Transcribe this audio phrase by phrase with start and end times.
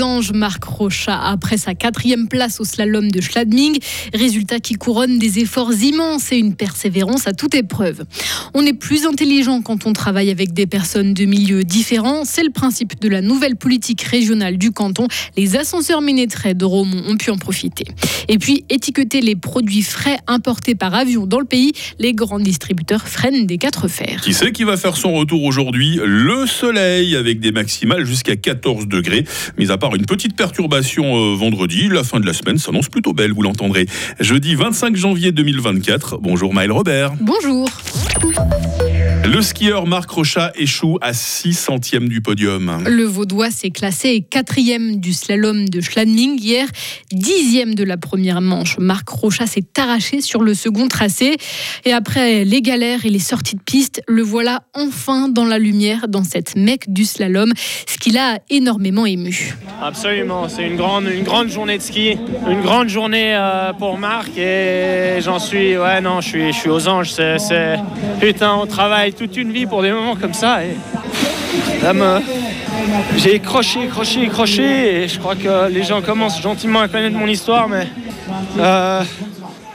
[0.00, 3.78] losange Marc Rocha après sa quatrième place au slalom de Schladming.
[4.14, 8.04] Résultat qui couronne des efforts immenses et une persévérance à toute épreuve.
[8.54, 12.24] On est plus intelligent quand on travaille avec des personnes de milieux différents.
[12.24, 15.06] C'est le principe de la nouvelle politique régionale du canton.
[15.36, 17.84] Les ascenseurs ménétrés de Romont ont pu en profiter.
[18.28, 23.06] Et puis, étiqueter les produits frais importés par avion dans le pays, les grands distributeurs
[23.06, 24.22] freinent des quatre fers.
[24.22, 26.00] Qui sait qui va faire son retour aujourd'hui?
[26.02, 29.24] Le soleil avec des maximales jusqu'à 14 degrés.
[29.58, 33.12] Mis à part une petite perturbation euh, vendredi, la fin de la semaine s'annonce plutôt
[33.12, 33.86] belle, vous l'entendrez.
[34.20, 36.18] Jeudi 25 janvier 2024.
[36.18, 37.12] Bonjour Maël Robert.
[37.20, 37.68] Bonjour.
[39.22, 42.82] Le skieur Marc Rochat échoue à 6 centièmes du podium.
[42.86, 46.66] Le Vaudois s'est classé quatrième du slalom de Schladming hier,
[47.12, 48.78] dixième de la première manche.
[48.78, 51.36] Marc Rochat s'est arraché sur le second tracé.
[51.84, 56.08] Et après les galères et les sorties de piste, le voilà enfin dans la lumière
[56.08, 57.52] dans cette mecque du slalom,
[57.86, 59.54] ce qui l'a énormément ému.
[59.82, 62.16] Absolument, c'est une grande, une grande journée de ski,
[62.48, 66.70] une grande journée euh, pour Marc et j'en suis, ouais non, je suis, je suis
[66.70, 67.12] aux anges.
[67.12, 67.76] C'est,
[68.18, 70.64] putain, on travaille toute une vie pour des moments comme ça.
[70.64, 70.76] Et
[73.16, 77.26] j'ai croché, croché, croché et je crois que les gens commencent gentiment à connaître mon
[77.26, 77.86] histoire, mais
[78.58, 79.02] euh,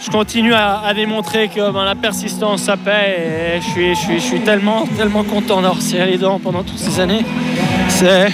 [0.00, 4.14] je continue à, démontrer que ben, la persistance ça paie et je suis, je suis,
[4.20, 7.24] je suis tellement, tellement content d'avoir serré les dents pendant toutes ces années.
[7.88, 8.28] C'est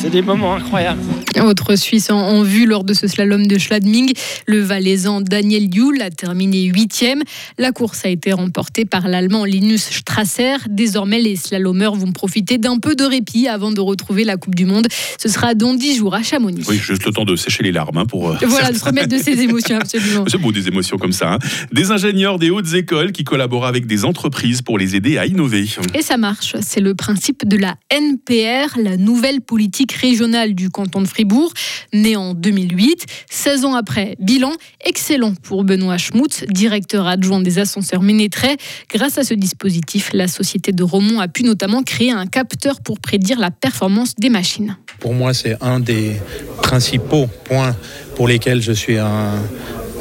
[0.00, 1.00] c'est des moments incroyables.
[1.42, 4.12] Autre Suisse en, vue lors de ce slalom de Schladming,
[4.46, 7.22] le Valaisan Daniel Yule a terminé huitième.
[7.58, 10.54] La course a été remportée par l'Allemand Linus Strasser.
[10.68, 14.66] Désormais, les slalomeurs vont profiter d'un peu de répit avant de retrouver la Coupe du
[14.66, 14.86] Monde.
[15.18, 16.64] Ce sera dans dix jours à Chamonix.
[16.68, 18.30] Oui, juste le temps de sécher les larmes hein, pour.
[18.30, 20.24] Euh, voilà, de se remettre de ses émotions, absolument.
[20.28, 21.34] C'est beau des émotions comme ça.
[21.34, 21.38] Hein.
[21.72, 25.66] Des ingénieurs des hautes écoles qui collaborent avec des entreprises pour les aider à innover.
[25.94, 26.54] Et ça marche.
[26.60, 31.52] C'est le principe de la NPR, la nouvelle politique régionale du canton de Fribourg,
[31.92, 33.06] né en 2008.
[33.30, 34.52] 16 ans après, bilan
[34.84, 38.56] excellent pour Benoît Schmutz, directeur adjoint des ascenseurs Ménétrais.
[38.92, 43.00] Grâce à ce dispositif, la société de Romont a pu notamment créer un capteur pour
[43.00, 44.76] prédire la performance des machines.
[45.00, 46.16] Pour moi, c'est un des
[46.62, 47.76] principaux points
[48.16, 49.34] pour lesquels je suis un,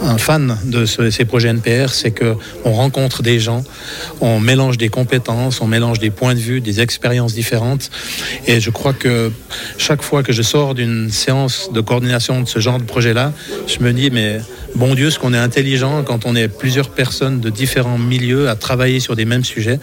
[0.01, 3.63] un fan de ces projets NPR, c'est qu'on rencontre des gens,
[4.21, 7.89] on mélange des compétences, on mélange des points de vue, des expériences différentes.
[8.45, 9.31] Et je crois que
[9.77, 13.33] chaque fois que je sors d'une séance de coordination de ce genre de projet-là,
[13.67, 14.39] je me dis, mais
[14.75, 18.55] bon Dieu, ce qu'on est intelligent quand on est plusieurs personnes de différents milieux à
[18.55, 19.79] travailler sur des mêmes sujets.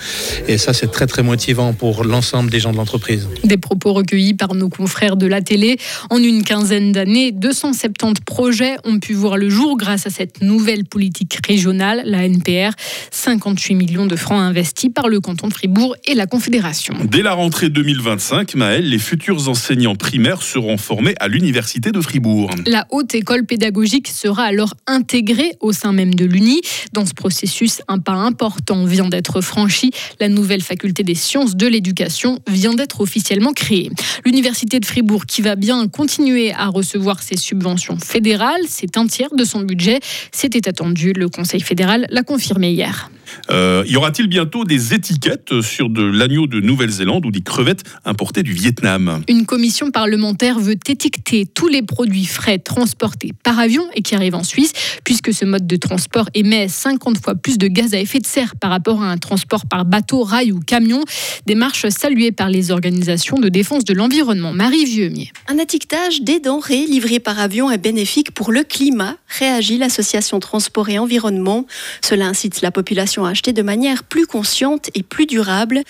[0.48, 3.28] Et ça, c'est très, très motivant pour l'ensemble des gens de l'entreprise.
[3.44, 5.78] Des propos recueillis par nos confrères de la télé.
[6.10, 10.84] En une quinzaine d'années, 270 projets ont pu voir le jour grâce à cette nouvelle
[10.84, 12.72] politique régionale, la NPR.
[13.10, 16.94] 58 millions de francs investis par le canton de Fribourg et la Confédération.
[17.04, 22.50] Dès la rentrée 2025, Maël, les futurs enseignants primaires seront formés à l'Université de Fribourg.
[22.66, 26.60] La haute école pédagogique sera alors intégrée au sein même de l'Uni.
[26.92, 29.90] Dans ce processus, un pas important vient d'être franchi.
[30.20, 33.90] La nouvelle faculté des sciences de l'éducation vient d'être officiellement créée.
[34.24, 39.34] L'Université de Fribourg, qui va bien continuer à recevoir ses subventions fédérales, c'est un tiers
[39.34, 39.93] de son budget.
[40.32, 41.12] C'était attendu.
[41.12, 43.10] Le Conseil fédéral l'a confirmé hier.
[43.50, 48.42] Euh, y aura-t-il bientôt des étiquettes sur de l'agneau de Nouvelle-Zélande ou des crevettes importées
[48.42, 49.22] du Vietnam?
[49.28, 54.34] Une commission parlementaire veut étiqueter tous les produits frais transportés par avion et qui arrivent
[54.34, 54.72] en Suisse,
[55.04, 58.56] puisque ce mode de transport émet 50 fois plus de gaz à effet de serre
[58.56, 61.02] par rapport à un transport par bateau, rail ou camion.
[61.46, 64.52] Démarche saluée par les organisations de défense de l'environnement.
[64.52, 65.32] Marie Vieumier.
[65.48, 70.88] Un étiquetage des denrées livrées par avion est bénéfique pour le climat, réagit l'association Transport
[70.88, 71.66] et Environnement.
[72.02, 75.82] Cela incite la population acheter de manière plus consciente et plus durable.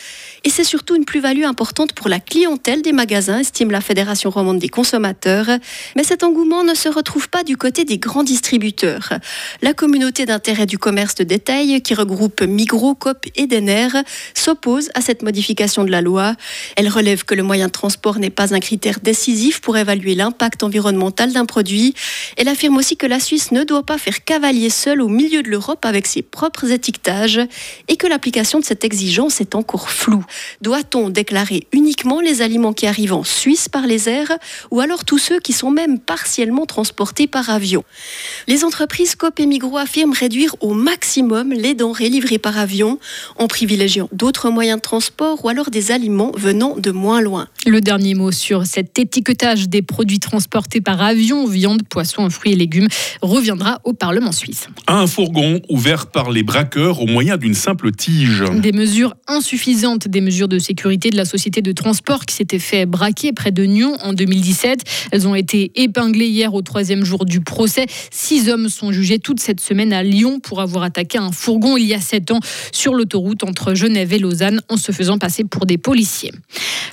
[0.44, 4.58] Et c'est surtout une plus-value importante pour la clientèle des magasins, estime la Fédération romande
[4.58, 5.48] des consommateurs.
[5.96, 9.14] Mais cet engouement ne se retrouve pas du côté des grands distributeurs.
[9.62, 13.88] La communauté d'intérêt du commerce de détail, qui regroupe Migros, Coop et Denner,
[14.34, 16.34] s'oppose à cette modification de la loi.
[16.76, 20.62] Elle relève que le moyen de transport n'est pas un critère décisif pour évaluer l'impact
[20.62, 21.94] environnemental d'un produit.
[22.36, 25.48] Elle affirme aussi que la Suisse ne doit pas faire cavalier seul au milieu de
[25.48, 27.13] l'Europe avec ses propres étiquetages
[27.88, 30.24] et que l'application de cette exigence est encore floue.
[30.60, 34.32] Doit-on déclarer uniquement les aliments qui arrivent en Suisse par les airs
[34.70, 37.84] ou alors tous ceux qui sont même partiellement transportés par avion?
[38.48, 42.98] Les entreprises COP et Migros affirment réduire au maximum les denrées livrées par avion
[43.36, 47.48] en privilégiant d'autres moyens de transport ou alors des aliments venant de moins loin.
[47.66, 52.56] Le dernier mot sur cet étiquetage des produits transportés par avion, viande, poisson, fruits et
[52.56, 52.88] légumes
[53.22, 54.68] reviendra au Parlement suisse.
[54.86, 58.42] Un fourgon ouvert par les braqueurs au moyen d'une simple tige.
[58.62, 62.86] Des mesures insuffisantes, des mesures de sécurité de la société de transport qui s'était fait
[62.86, 64.84] braquer près de Nyon en 2017.
[65.12, 67.84] Elles ont été épinglées hier au troisième jour du procès.
[68.10, 71.84] Six hommes sont jugés toute cette semaine à Lyon pour avoir attaqué un fourgon il
[71.84, 72.40] y a sept ans
[72.72, 76.32] sur l'autoroute entre Genève et Lausanne en se faisant passer pour des policiers.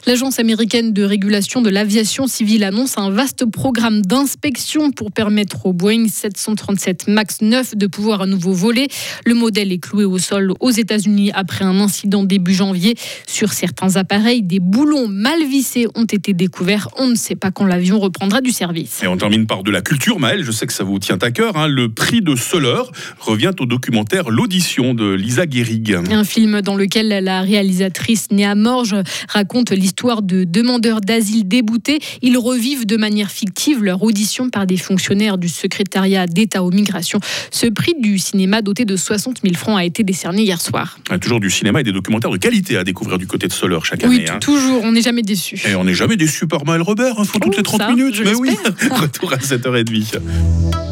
[0.07, 5.71] L'Agence américaine de régulation de l'aviation civile annonce un vaste programme d'inspection pour permettre au
[5.71, 8.89] Boeing 737 MAX 9 de pouvoir à nouveau voler.
[9.25, 12.95] Le modèle est cloué au sol aux États-Unis après un incident début janvier.
[13.27, 16.89] Sur certains appareils, des boulons mal vissés ont été découverts.
[16.98, 19.01] On ne sait pas quand l'avion reprendra du service.
[19.03, 20.19] Et on termine par de la culture.
[20.19, 21.57] Maël, je sais que ça vous tient à cœur.
[21.57, 21.68] Hein.
[21.68, 22.81] Le prix de Soler
[23.19, 25.95] revient au documentaire L'audition de Lisa Guérig.
[26.12, 28.95] Un film dans lequel la réalisatrice Néa Morge
[29.27, 32.00] raconte l'histoire de demandeurs d'asile déboutés.
[32.21, 37.19] Ils revivent de manière fictive leur audition par des fonctionnaires du secrétariat d'État aux migrations.
[37.51, 40.97] Ce prix du cinéma doté de 60 000 francs a été décerné hier soir.
[41.19, 44.03] toujours du cinéma et des documentaires de qualité à découvrir du côté de Soler chaque
[44.03, 44.17] année.
[44.19, 44.39] Oui, hein.
[44.39, 45.61] toujours, on n'est jamais déçu.
[45.67, 47.25] Et on n'est jamais déçu par Maël Robert, il hein.
[47.25, 48.21] faut toutes les 30 minutes.
[48.23, 48.55] Mais oui,
[48.91, 50.19] retour à 7h30.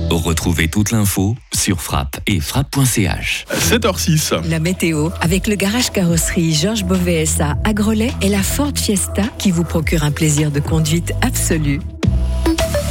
[0.09, 3.45] Retrouvez toute l'info sur frappe et frappe.ch.
[3.53, 4.49] 7h06.
[4.49, 9.51] La météo avec le garage carrosserie Georges Beauvais à Agrolais et la Ford Fiesta qui
[9.51, 11.79] vous procure un plaisir de conduite absolu.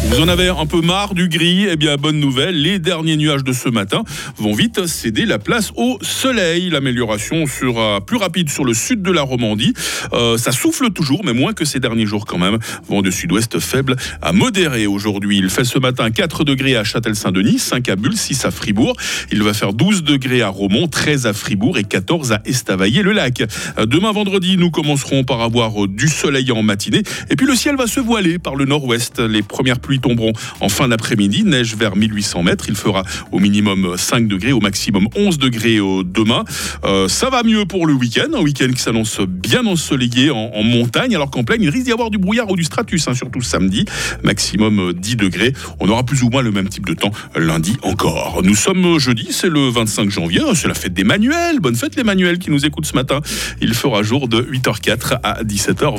[0.04, 1.66] Vous en avez un peu marre du gris?
[1.68, 4.04] Eh bien, bonne nouvelle, les derniers nuages de ce matin
[4.36, 6.70] vont vite céder la place au soleil.
[6.70, 9.74] L'amélioration sera plus rapide sur le sud de la Romandie.
[10.12, 12.58] Euh, ça souffle toujours, mais moins que ces derniers jours quand même.
[12.88, 15.38] Vent de sud-ouest faible à modéré aujourd'hui.
[15.38, 18.96] Il fait ce matin 4 degrés à Châtel-Saint-Denis, 5 à Bulle, 6 à Fribourg.
[19.30, 23.42] Il va faire 12 degrés à Romont, 13 à Fribourg et 14 à Estavayer-le-Lac.
[23.86, 27.02] Demain vendredi, nous commencerons par avoir du soleil en matinée.
[27.30, 29.20] Et puis le ciel va se voiler par le nord-ouest.
[29.20, 31.44] Les premières pluies tomberont en fin d'après-midi.
[31.44, 32.64] Neige vers 1800 mètres.
[32.68, 33.02] Il fera
[33.32, 36.44] au minimum 5 degrés, au maximum 11 degrés demain.
[36.84, 38.28] Euh, ça va mieux pour le week-end.
[38.34, 42.10] Un week-end qui s'annonce bien ensoleillé en, montagne, alors qu'en plaine, il risque d'y avoir
[42.10, 43.84] du brouillard ou du stratus, hein, surtout samedi.
[44.22, 45.52] Maximum 10 degrés.
[45.80, 48.40] On aura plus ou moins le même type de temps lundi encore.
[48.44, 50.40] Nous sommes jeudi, c'est le 25 janvier.
[50.54, 51.60] C'est la fête des manuels.
[51.60, 53.20] Bonne fête les manuels qui nous écoutent ce matin.
[53.60, 55.96] Il fera jour de 8h04 à 17h.